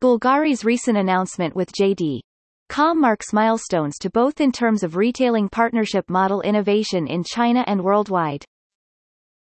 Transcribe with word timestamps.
Bulgari's 0.01 0.65
recent 0.65 0.97
announcement 0.97 1.55
with 1.55 1.71
JD. 1.73 2.21
Com 2.73 2.99
marks 3.03 3.35
milestones 3.35 3.99
to 3.99 4.09
both 4.09 4.41
in 4.41 4.51
terms 4.51 4.83
of 4.83 4.97
retailing 4.97 5.47
partnership 5.47 6.09
model 6.09 6.41
innovation 6.41 7.07
in 7.07 7.23
China 7.23 7.63
and 7.67 7.85
worldwide. 7.85 8.47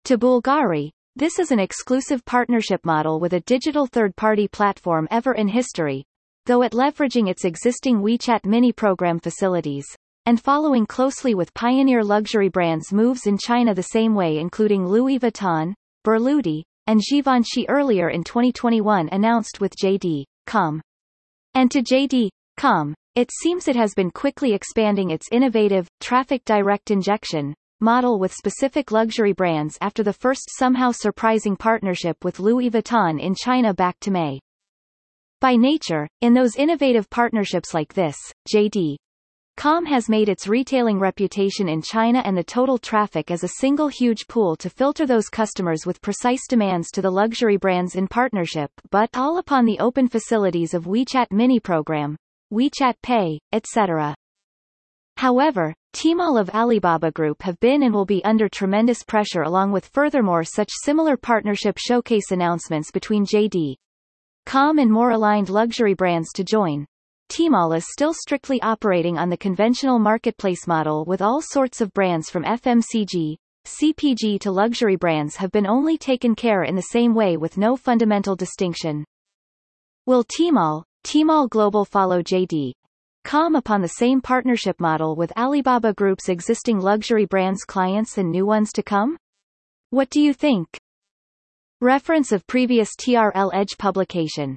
To 0.07 0.17
Bulgari, 0.17 0.89
this 1.15 1.39
is 1.39 1.51
an 1.51 1.59
exclusive 1.59 2.25
partnership 2.25 2.87
model 2.87 3.21
with 3.21 3.35
a 3.35 3.41
digital 3.41 3.87
third-party 3.87 4.49
platform 4.49 5.07
ever 5.11 5.35
in 5.35 5.47
history, 5.47 6.07
though 6.47 6.63
it 6.63 6.73
leveraging 6.73 7.29
its 7.29 7.45
existing 7.45 8.01
WeChat 8.01 8.47
mini 8.47 8.73
program 8.73 9.21
facilities, 9.21 9.85
and 10.25 10.41
following 10.41 10.87
closely 10.87 11.35
with 11.35 11.53
pioneer 11.53 12.03
luxury 12.03 12.49
brands 12.49 12.95
moves 12.95 13.27
in 13.27 13.37
China 13.37 13.75
the 13.75 13.83
same 13.83 14.15
way 14.15 14.39
including 14.39 14.87
Louis 14.87 15.19
Vuitton, 15.19 15.75
Berluti, 16.03 16.63
and 16.87 17.03
Givenchy 17.03 17.69
earlier 17.69 18.09
in 18.09 18.25
2021 18.25 19.11
announced 19.13 19.61
with 19.61 19.75
JD. 19.77 20.25
Com. 20.47 20.81
And 21.53 21.71
to 21.73 21.83
JD. 21.83 22.31
It 23.19 23.33
seems 23.33 23.67
it 23.67 23.75
has 23.75 23.95
been 23.95 24.13
quickly 24.13 24.53
expanding 24.53 25.11
its 25.11 25.27
innovative, 25.33 25.89
traffic 25.99 26.45
direct 26.45 26.93
injection, 26.93 27.53
model 27.81 28.21
with 28.21 28.33
specific 28.33 28.93
luxury 28.93 29.33
brands 29.33 29.77
after 29.81 30.05
the 30.05 30.13
first 30.13 30.49
somehow 30.57 30.93
surprising 30.93 31.57
partnership 31.57 32.25
with 32.25 32.39
Louis 32.39 32.71
Vuitton 32.71 33.21
in 33.21 33.35
China 33.35 33.75
back 33.75 33.99
to 34.03 34.13
May. 34.13 34.39
By 35.41 35.57
nature, 35.57 36.07
in 36.21 36.33
those 36.33 36.55
innovative 36.55 37.11
partnerships 37.11 37.75
like 37.75 37.93
this, 37.93 38.17
JD. 38.55 38.95
Com 39.57 39.85
has 39.87 40.09
made 40.09 40.29
its 40.29 40.47
retailing 40.47 41.01
reputation 41.01 41.69
in 41.69 41.83
China 41.83 42.23
and 42.25 42.37
the 42.37 42.45
total 42.45 42.79
traffic 42.79 43.33
as 43.33 43.43
a 43.43 43.55
single 43.59 43.89
huge 43.89 44.29
pool 44.29 44.55
to 44.55 44.71
filter 44.71 45.07
those 45.07 45.29
customers 45.29 45.85
with 45.85 46.01
precise 46.03 46.47
demands 46.47 46.93
to 46.93 47.03
the 47.03 47.11
luxury 47.11 47.57
brands 47.57 47.97
in 47.97 48.07
partnership 48.07 48.71
but 48.93 49.11
all 49.15 49.39
upon 49.39 49.65
the 49.65 49.81
open 49.81 50.07
facilities 50.07 50.73
of 50.73 50.85
WeChat 50.85 51.33
mini 51.33 51.59
program, 51.59 52.17
WeChat 52.53 52.95
Pay, 53.03 53.39
etc. 53.53 54.15
However, 55.17 55.75
Tmall 55.95 56.41
of 56.41 56.49
Alibaba 56.51 57.11
Group 57.11 57.43
have 57.43 57.59
been 57.61 57.83
and 57.83 57.93
will 57.93 58.05
be 58.05 58.25
under 58.25 58.49
tremendous 58.49 59.03
pressure 59.03 59.43
along 59.43 59.73
with 59.73 59.87
furthermore 59.87 60.45
such 60.45 60.71
similar 60.85 61.17
partnership 61.17 61.77
showcase 61.77 62.31
announcements 62.31 62.91
between 62.91 63.27
JD. 63.27 63.75
Com 64.47 64.79
and 64.79 64.91
more 64.91 65.11
aligned 65.11 65.51
luxury 65.51 65.95
brands 65.95 66.33
to 66.35 66.45
join. 66.45 66.87
Tmall 67.31 67.77
is 67.77 67.93
still 67.93 68.15
strictly 68.15 68.63
operating 68.63 69.19
on 69.19 69.29
the 69.29 69.37
conventional 69.37 69.99
marketplace 69.99 70.67
model 70.67 71.05
with 71.05 71.21
all 71.21 71.43
sorts 71.43 71.81
of 71.81 71.93
brands 71.93 72.31
from 72.31 72.45
FMCG, 72.45 73.37
CPG 73.67 74.41
to 74.41 74.51
luxury 74.51 74.97
brands 74.97 75.37
have 75.37 75.53
been 75.53 75.67
only 75.67 75.99
taken 75.99 76.35
care 76.35 76.63
in 76.63 76.75
the 76.75 76.81
same 76.81 77.15
way 77.15 77.37
with 77.37 77.59
no 77.59 77.77
fundamental 77.77 78.35
distinction. 78.35 79.05
Will 80.07 80.25
Tmall, 80.25 80.85
Tmall 81.05 81.49
Global 81.49 81.85
follow 81.85 82.23
JD. 82.23 82.73
Com 83.25 83.57
upon 83.57 83.83
the 83.83 83.89
same 83.89 84.21
partnership 84.21 84.81
model 84.81 85.17
with 85.17 85.37
Alibaba 85.37 85.93
Group's 85.93 86.29
existing 86.29 86.81
luxury 86.81 87.27
brands 87.27 87.65
clients 87.65 88.19
and 88.19 88.31
new 88.31 88.47
ones 88.47 88.73
to 88.73 88.83
come? 88.83 89.17
What 89.91 90.11
do 90.11 90.21
you 90.21 90.33
think? 90.33 90.79
Reference 91.81 92.33
of 92.33 92.47
previous 92.47 92.97
TRL 92.97 93.51
Edge 93.55 93.79
publication. 93.79 94.57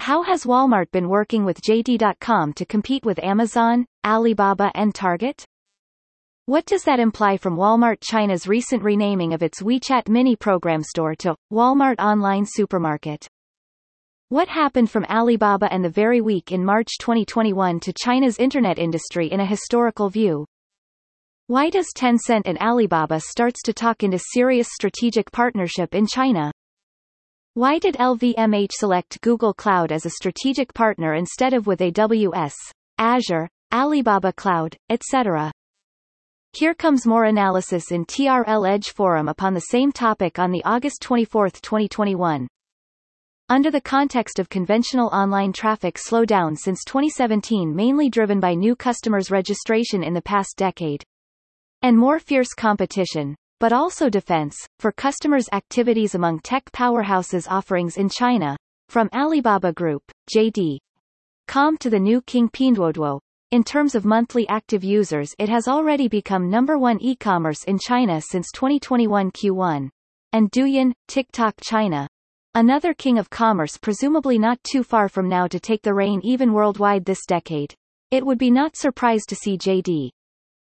How 0.00 0.22
has 0.22 0.44
Walmart 0.44 0.90
been 0.90 1.08
working 1.08 1.44
with 1.44 1.60
JD.com 1.60 2.52
to 2.54 2.64
compete 2.64 3.04
with 3.04 3.22
Amazon, 3.22 3.86
Alibaba 4.06 4.72
and 4.74 4.94
Target? 4.94 5.44
What 6.46 6.64
does 6.64 6.84
that 6.84 7.00
imply 7.00 7.36
from 7.36 7.56
Walmart 7.56 7.98
China's 8.00 8.48
recent 8.48 8.82
renaming 8.82 9.34
of 9.34 9.42
its 9.42 9.62
WeChat 9.62 10.08
mini 10.08 10.34
program 10.34 10.82
store 10.82 11.14
to 11.16 11.36
Walmart 11.52 11.98
Online 11.98 12.46
Supermarket? 12.46 13.28
What 14.30 14.48
happened 14.48 14.90
from 14.90 15.06
Alibaba 15.06 15.72
and 15.72 15.82
the 15.82 15.88
very 15.88 16.20
week 16.20 16.52
in 16.52 16.62
March 16.62 16.98
2021 16.98 17.80
to 17.80 17.94
China's 17.94 18.36
internet 18.36 18.78
industry 18.78 19.28
in 19.28 19.40
a 19.40 19.46
historical 19.46 20.10
view? 20.10 20.44
Why 21.46 21.70
does 21.70 21.86
Tencent 21.96 22.42
and 22.44 22.58
Alibaba 22.58 23.20
starts 23.20 23.62
to 23.62 23.72
talk 23.72 24.02
into 24.02 24.18
serious 24.18 24.68
strategic 24.70 25.32
partnership 25.32 25.94
in 25.94 26.06
China? 26.06 26.52
Why 27.54 27.78
did 27.78 27.94
LVMH 27.94 28.72
select 28.72 29.18
Google 29.22 29.54
Cloud 29.54 29.92
as 29.92 30.04
a 30.04 30.10
strategic 30.10 30.74
partner 30.74 31.14
instead 31.14 31.54
of 31.54 31.66
with 31.66 31.80
AWS, 31.80 32.52
Azure, 32.98 33.48
Alibaba 33.72 34.34
Cloud, 34.34 34.76
etc.? 34.90 35.50
Here 36.52 36.74
comes 36.74 37.06
more 37.06 37.24
analysis 37.24 37.92
in 37.92 38.04
TRL 38.04 38.68
Edge 38.68 38.90
forum 38.90 39.28
upon 39.28 39.54
the 39.54 39.68
same 39.72 39.90
topic 39.90 40.38
on 40.38 40.50
the 40.50 40.62
August 40.66 41.00
24, 41.00 41.48
2021. 41.48 42.46
Under 43.50 43.70
the 43.70 43.80
context 43.80 44.38
of 44.38 44.50
conventional 44.50 45.08
online 45.08 45.54
traffic 45.54 45.94
slowdown 45.94 46.54
since 46.54 46.84
2017 46.84 47.74
mainly 47.74 48.10
driven 48.10 48.40
by 48.40 48.52
new 48.52 48.76
customers 48.76 49.30
registration 49.30 50.02
in 50.02 50.12
the 50.12 50.20
past 50.20 50.58
decade, 50.58 51.02
and 51.80 51.96
more 51.96 52.18
fierce 52.18 52.52
competition, 52.52 53.34
but 53.58 53.72
also 53.72 54.10
defense, 54.10 54.54
for 54.80 54.92
customers' 54.92 55.48
activities 55.52 56.14
among 56.14 56.40
tech 56.40 56.70
powerhouses 56.72 57.46
offerings 57.48 57.96
in 57.96 58.10
China, 58.10 58.54
from 58.90 59.08
Alibaba 59.14 59.72
Group, 59.72 60.02
JD. 60.30 60.76
Com 61.46 61.78
to 61.78 61.88
the 61.88 61.98
new 61.98 62.20
King 62.20 62.50
Pinduoduo. 62.50 63.18
In 63.50 63.64
terms 63.64 63.94
of 63.94 64.04
monthly 64.04 64.46
active 64.48 64.84
users 64.84 65.34
it 65.38 65.48
has 65.48 65.68
already 65.68 66.06
become 66.06 66.50
number 66.50 66.76
one 66.76 66.98
e-commerce 67.00 67.64
in 67.64 67.78
China 67.78 68.20
since 68.20 68.52
2021 68.52 69.30
Q1. 69.30 69.88
And 70.34 70.50
Douyin, 70.50 70.92
TikTok 71.06 71.54
China. 71.62 72.06
Another 72.54 72.94
king 72.94 73.18
of 73.18 73.30
commerce 73.30 73.76
presumably 73.76 74.38
not 74.38 74.58
too 74.64 74.82
far 74.82 75.08
from 75.08 75.28
now 75.28 75.46
to 75.46 75.60
take 75.60 75.82
the 75.82 75.94
reign 75.94 76.20
even 76.24 76.52
worldwide 76.52 77.04
this 77.04 77.26
decade. 77.26 77.74
It 78.10 78.24
would 78.24 78.38
be 78.38 78.50
not 78.50 78.76
surprised 78.76 79.28
to 79.28 79.36
see 79.36 79.58
JD. 79.58 80.10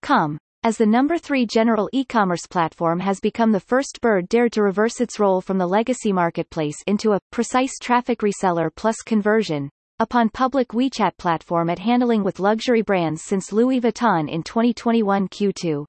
Com, 0.02 0.38
as 0.62 0.76
the 0.76 0.86
number 0.86 1.18
3 1.18 1.44
general 1.44 1.90
e-commerce 1.92 2.46
platform 2.46 3.00
has 3.00 3.18
become 3.18 3.50
the 3.50 3.58
first 3.58 4.00
bird 4.00 4.28
dared 4.28 4.52
to 4.52 4.62
reverse 4.62 5.00
its 5.00 5.18
role 5.18 5.40
from 5.40 5.58
the 5.58 5.66
legacy 5.66 6.12
marketplace 6.12 6.76
into 6.86 7.12
a 7.12 7.20
precise 7.32 7.72
traffic 7.80 8.20
reseller 8.20 8.70
plus 8.74 8.96
conversion 9.04 9.68
upon 9.98 10.28
public 10.28 10.68
WeChat 10.68 11.16
platform 11.16 11.68
at 11.68 11.80
handling 11.80 12.22
with 12.22 12.40
luxury 12.40 12.82
brands 12.82 13.22
since 13.22 13.52
Louis 13.52 13.80
Vuitton 13.80 14.30
in 14.30 14.42
2021 14.44 15.28
Q2. 15.28 15.84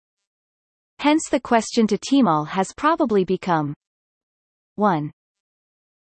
Hence 1.00 1.24
the 1.30 1.40
question 1.40 1.86
to 1.88 1.98
Tmall 1.98 2.48
has 2.48 2.74
probably 2.76 3.24
become 3.24 3.74
1. 4.76 5.12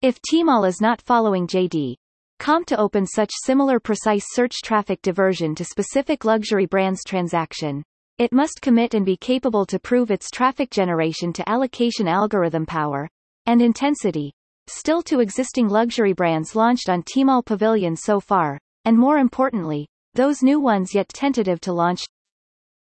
If 0.02 0.18
Tmall 0.22 0.66
is 0.66 0.80
not 0.80 1.02
following 1.02 1.46
JD. 1.46 1.94
Com 2.38 2.64
to 2.64 2.78
open 2.78 3.04
such 3.06 3.30
similar 3.44 3.78
precise 3.78 4.24
search 4.28 4.62
traffic 4.64 5.02
diversion 5.02 5.54
to 5.56 5.62
specific 5.62 6.24
luxury 6.24 6.64
brands 6.64 7.02
transaction, 7.06 7.82
it 8.16 8.32
must 8.32 8.62
commit 8.62 8.94
and 8.94 9.04
be 9.04 9.18
capable 9.18 9.66
to 9.66 9.78
prove 9.78 10.10
its 10.10 10.30
traffic 10.30 10.70
generation 10.70 11.34
to 11.34 11.46
allocation 11.46 12.08
algorithm 12.08 12.64
power 12.64 13.10
and 13.44 13.60
intensity, 13.60 14.32
still 14.68 15.02
to 15.02 15.20
existing 15.20 15.68
luxury 15.68 16.14
brands 16.14 16.56
launched 16.56 16.88
on 16.88 17.02
Tmall 17.02 17.44
Pavilion 17.44 17.94
so 17.94 18.20
far, 18.20 18.58
and 18.86 18.96
more 18.96 19.18
importantly, 19.18 19.86
those 20.14 20.42
new 20.42 20.58
ones 20.58 20.94
yet 20.94 21.10
tentative 21.10 21.60
to 21.60 21.74
launch. 21.74 22.06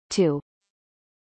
2. 0.08 0.40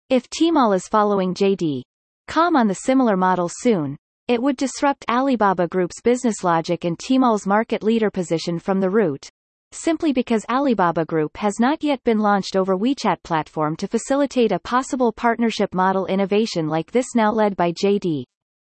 If 0.10 0.30
Tmall 0.30 0.76
is 0.76 0.90
following 0.90 1.34
JD. 1.34 1.84
Com 2.28 2.58
on 2.58 2.68
the 2.68 2.76
similar 2.76 3.16
model 3.16 3.50
soon, 3.50 3.96
it 4.32 4.42
would 4.42 4.56
disrupt 4.56 5.04
Alibaba 5.10 5.68
Group's 5.68 6.00
business 6.00 6.42
logic 6.42 6.86
and 6.86 6.98
Tmall's 6.98 7.46
market 7.46 7.84
leader 7.84 8.10
position 8.10 8.60
from 8.60 8.80
the 8.80 8.90
root, 8.90 9.28
simply 9.74 10.14
because 10.14 10.46
Alibaba 10.50 11.04
Group 11.04 11.36
has 11.36 11.60
not 11.60 11.84
yet 11.84 12.02
been 12.06 12.18
launched 12.18 12.56
over 12.56 12.78
WeChat 12.78 13.22
platform 13.24 13.76
to 13.76 13.90
facilitate 13.90 14.54
a 14.54 14.60
possible 14.60 15.12
partnership 15.12 15.74
model 15.74 16.06
innovation 16.06 16.70
like 16.70 16.90
this 16.92 17.08
now 17.14 17.30
led 17.30 17.58
by 17.58 17.74
JD. 17.74 18.24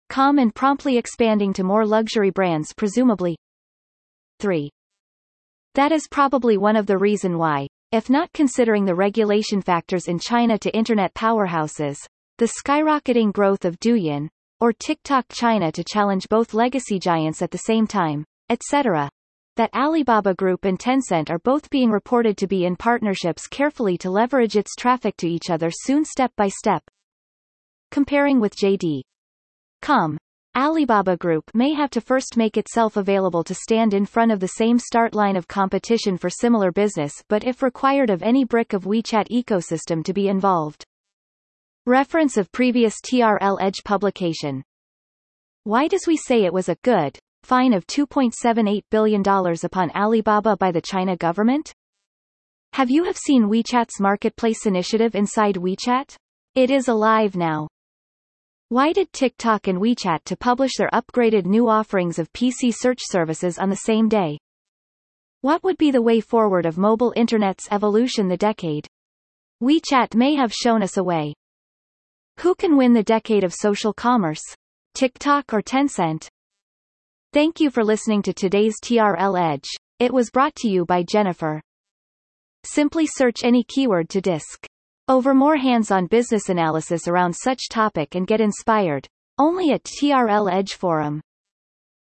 Com 0.09 0.39
and 0.39 0.55
promptly 0.55 0.97
expanding 0.97 1.53
to 1.53 1.63
more 1.63 1.85
luxury 1.85 2.31
brands 2.31 2.73
presumably. 2.73 3.37
3. 4.39 4.71
That 5.75 5.91
is 5.91 6.07
probably 6.09 6.57
one 6.57 6.75
of 6.75 6.87
the 6.87 6.97
reason 6.97 7.37
why, 7.37 7.67
if 7.91 8.09
not 8.09 8.33
considering 8.33 8.85
the 8.85 8.95
regulation 8.95 9.61
factors 9.61 10.07
in 10.07 10.17
China 10.17 10.57
to 10.57 10.75
internet 10.75 11.13
powerhouses, 11.13 11.97
the 12.39 12.51
skyrocketing 12.59 13.31
growth 13.31 13.65
of 13.65 13.79
Douyin, 13.79 14.29
or 14.63 14.71
TikTok 14.71 15.25
China 15.27 15.73
to 15.73 15.83
challenge 15.83 16.29
both 16.29 16.53
legacy 16.53 16.97
giants 16.97 17.41
at 17.41 17.51
the 17.51 17.57
same 17.57 17.85
time, 17.85 18.23
etc 18.49 19.09
that 19.55 19.73
Alibaba 19.75 20.33
Group 20.33 20.65
and 20.65 20.79
Tencent 20.79 21.29
are 21.29 21.37
both 21.37 21.69
being 21.69 21.91
reported 21.91 22.37
to 22.37 22.47
be 22.47 22.65
in 22.65 22.75
partnerships 22.75 23.45
carefully 23.45 23.99
to 23.99 24.09
leverage 24.09 24.55
its 24.55 24.73
traffic 24.75 25.15
to 25.17 25.27
each 25.27 25.51
other 25.51 25.69
soon 25.71 26.03
step 26.03 26.31
by 26.35 26.47
step. 26.47 26.81
Comparing 27.91 28.39
with 28.39 28.55
JD.com, 28.55 30.17
Alibaba 30.55 31.17
Group 31.17 31.51
may 31.53 31.73
have 31.73 31.91
to 31.91 32.01
first 32.01 32.35
make 32.35 32.57
itself 32.57 32.97
available 32.97 33.43
to 33.43 33.53
stand 33.53 33.93
in 33.93 34.07
front 34.07 34.31
of 34.31 34.39
the 34.39 34.47
same 34.47 34.79
start 34.79 35.13
line 35.13 35.35
of 35.35 35.47
competition 35.47 36.17
for 36.17 36.31
similar 36.31 36.71
business 36.71 37.13
but 37.27 37.43
if 37.43 37.61
required 37.61 38.09
of 38.09 38.23
any 38.23 38.43
brick 38.43 38.73
of 38.73 38.85
WeChat 38.85 39.27
ecosystem 39.29 40.03
to 40.03 40.13
be 40.13 40.29
involved. 40.29 40.83
Reference 41.85 42.37
of 42.37 42.49
previous 42.53 43.01
TRL 43.01 43.57
Edge 43.59 43.83
publication. 43.83 44.63
Why 45.65 45.89
does 45.89 46.07
we 46.07 46.15
say 46.15 46.45
it 46.45 46.53
was 46.53 46.69
a 46.69 46.77
good 46.81 47.19
fine 47.43 47.73
of 47.73 47.85
$2.78 47.87 48.83
billion 48.89 49.21
upon 49.21 49.91
Alibaba 49.91 50.55
by 50.55 50.71
the 50.71 50.79
China 50.79 51.17
government? 51.17 51.73
Have 52.71 52.89
you 52.89 53.03
have 53.03 53.17
seen 53.17 53.49
WeChat's 53.49 53.99
marketplace 53.99 54.65
initiative 54.65 55.13
inside 55.13 55.55
WeChat? 55.55 56.15
It 56.55 56.71
is 56.71 56.87
alive 56.87 57.35
now. 57.35 57.67
Why 58.69 58.93
did 58.93 59.11
TikTok 59.11 59.67
and 59.67 59.77
WeChat 59.77 60.23
to 60.23 60.37
publish 60.37 60.77
their 60.77 60.89
upgraded 60.93 61.45
new 61.45 61.67
offerings 61.67 62.17
of 62.17 62.31
PC 62.31 62.73
search 62.73 63.01
services 63.01 63.59
on 63.59 63.69
the 63.69 63.75
same 63.75 64.07
day? 64.07 64.37
What 65.41 65.65
would 65.65 65.77
be 65.77 65.91
the 65.91 66.01
way 66.01 66.21
forward 66.21 66.65
of 66.65 66.77
mobile 66.77 67.11
internet's 67.17 67.67
evolution 67.71 68.29
the 68.29 68.37
decade? 68.37 68.87
WeChat 69.61 70.15
may 70.15 70.35
have 70.35 70.53
shown 70.53 70.81
us 70.81 70.95
a 70.95 71.03
way. 71.03 71.33
Who 72.39 72.55
can 72.55 72.77
win 72.77 72.93
the 72.93 73.03
decade 73.03 73.43
of 73.43 73.53
social 73.53 73.93
commerce? 73.93 74.41
TikTok 74.95 75.53
or 75.53 75.61
Tencent? 75.61 76.27
Thank 77.31 77.59
you 77.59 77.69
for 77.69 77.83
listening 77.83 78.21
to 78.23 78.33
today's 78.33 78.75
TRL 78.83 79.39
Edge. 79.39 79.69
It 79.99 80.13
was 80.13 80.29
brought 80.29 80.55
to 80.57 80.67
you 80.67 80.85
by 80.85 81.03
Jennifer. 81.03 81.61
Simply 82.65 83.07
search 83.07 83.43
any 83.43 83.63
keyword 83.63 84.09
to 84.09 84.21
disk. 84.21 84.65
Over 85.07 85.33
more 85.33 85.57
hands-on 85.57 86.07
business 86.07 86.49
analysis 86.49 87.07
around 87.07 87.33
such 87.33 87.69
topic 87.69 88.15
and 88.15 88.27
get 88.27 88.41
inspired. 88.41 89.07
Only 89.37 89.71
at 89.71 89.83
TRL 89.83 90.51
Edge 90.51 90.73
Forum. 90.73 91.21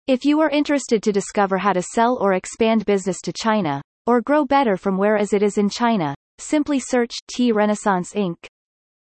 If 0.06 0.24
you 0.24 0.40
are 0.40 0.50
interested 0.50 1.02
to 1.02 1.12
discover 1.12 1.58
how 1.58 1.72
to 1.72 1.82
sell 1.82 2.18
or 2.20 2.34
expand 2.34 2.84
business 2.84 3.20
to 3.22 3.32
China, 3.32 3.82
or 4.06 4.20
grow 4.20 4.44
better 4.44 4.76
from 4.76 4.98
where 4.98 5.16
as 5.16 5.32
it 5.32 5.42
is 5.42 5.58
in 5.58 5.68
China, 5.68 6.14
simply 6.38 6.78
search 6.78 7.12
T 7.26 7.52
Renaissance 7.52 8.12
Inc. 8.12 8.46